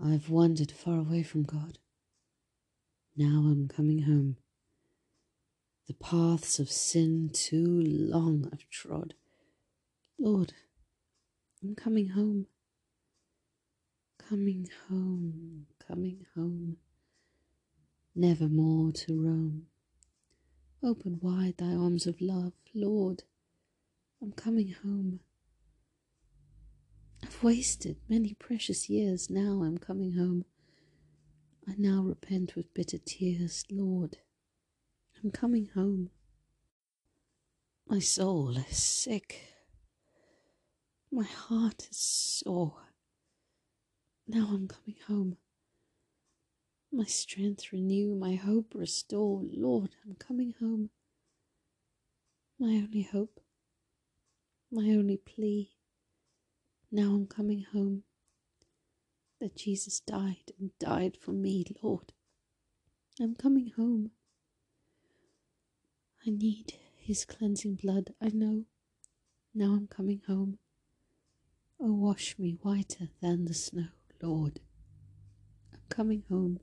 I've 0.00 0.28
wandered 0.28 0.70
far 0.70 0.98
away 0.98 1.22
from 1.22 1.42
God. 1.42 1.78
Now 3.16 3.48
I'm 3.50 3.68
coming 3.68 4.02
home. 4.02 4.36
The 5.88 5.94
paths 5.94 6.58
of 6.58 6.70
sin 6.70 7.30
too 7.32 7.82
long 7.84 8.48
I've 8.52 8.68
trod. 8.70 9.14
Lord, 10.18 10.52
I'm 11.62 11.74
coming 11.74 12.10
home. 12.10 12.46
Coming 14.28 14.68
home, 14.88 15.66
coming 15.86 16.24
home, 16.34 16.78
never 18.14 18.48
more 18.48 18.92
to 18.92 19.20
roam. 19.20 19.66
Open 20.82 21.18
wide 21.20 21.58
thy 21.58 21.74
arms 21.74 22.06
of 22.06 22.20
love, 22.20 22.52
Lord, 22.72 23.24
I'm 24.22 24.32
coming 24.32 24.74
home. 24.82 25.20
Wasted 27.42 27.96
many 28.08 28.34
precious 28.34 28.88
years, 28.88 29.28
now 29.28 29.64
I'm 29.64 29.76
coming 29.76 30.12
home. 30.12 30.44
I 31.68 31.72
now 31.76 32.02
repent 32.02 32.54
with 32.54 32.72
bitter 32.72 32.98
tears, 32.98 33.64
Lord, 33.68 34.18
I'm 35.22 35.32
coming 35.32 35.68
home. 35.74 36.10
My 37.88 37.98
soul 37.98 38.56
is 38.58 38.76
sick, 38.76 39.40
my 41.10 41.24
heart 41.24 41.88
is 41.90 41.96
sore. 41.96 42.76
Now 44.28 44.48
I'm 44.52 44.68
coming 44.68 44.96
home. 45.08 45.36
My 46.92 47.06
strength 47.06 47.72
renew, 47.72 48.14
my 48.14 48.36
hope 48.36 48.72
restore. 48.72 49.42
Lord, 49.52 49.90
I'm 50.06 50.14
coming 50.14 50.54
home. 50.60 50.90
My 52.60 52.68
only 52.68 53.02
hope, 53.02 53.40
my 54.70 54.84
only 54.90 55.16
plea. 55.16 55.70
Now 56.94 57.14
I'm 57.14 57.26
coming 57.26 57.64
home. 57.72 58.02
That 59.40 59.56
Jesus 59.56 59.98
died 59.98 60.52
and 60.60 60.70
died 60.78 61.16
for 61.18 61.32
me, 61.32 61.64
Lord. 61.82 62.12
I'm 63.18 63.34
coming 63.34 63.72
home. 63.76 64.10
I 66.26 66.30
need 66.30 66.74
his 66.94 67.24
cleansing 67.24 67.76
blood, 67.82 68.12
I 68.20 68.28
know. 68.28 68.64
Now 69.54 69.72
I'm 69.72 69.86
coming 69.88 70.20
home. 70.28 70.58
Oh, 71.80 71.94
wash 71.94 72.38
me 72.38 72.58
whiter 72.60 73.08
than 73.22 73.46
the 73.46 73.54
snow, 73.54 73.88
Lord. 74.22 74.60
I'm 75.72 75.80
coming 75.88 76.24
home. 76.28 76.60